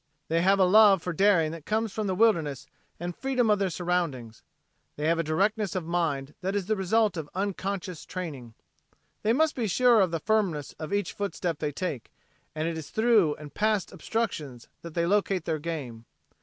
They 0.29 0.41
have 0.41 0.57
a 0.57 0.63
love 0.65 1.03
for 1.03 1.13
daring 1.13 1.51
that 1.51 1.67
comes 1.67 1.93
from 1.93 2.07
the 2.07 2.15
wildness 2.15 2.65
and 2.99 3.15
freedom 3.15 3.51
of 3.51 3.59
their 3.59 3.69
surroundings. 3.69 4.41
They 4.95 5.05
have 5.07 5.19
a 5.19 5.23
directness 5.23 5.75
of 5.75 5.85
mind 5.85 6.33
that 6.41 6.55
is 6.55 6.65
the 6.65 6.75
result 6.75 7.17
of 7.17 7.29
unconscious 7.35 8.03
training. 8.03 8.55
They 9.21 9.31
must 9.31 9.55
be 9.55 9.67
sure 9.67 10.01
of 10.01 10.09
the 10.09 10.19
firmness 10.19 10.73
of 10.79 10.91
each 10.91 11.13
footstep 11.13 11.59
they 11.59 11.71
take, 11.71 12.11
and 12.55 12.67
it 12.67 12.79
is 12.79 12.89
through 12.89 13.35
and 13.35 13.53
past 13.53 13.91
obstructions 13.93 14.67
that 14.81 14.95
they 14.95 15.05
locate 15.05 15.45
their 15.45 15.59
game. 15.59 16.05